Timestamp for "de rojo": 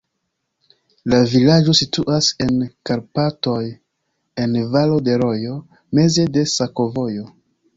5.11-5.59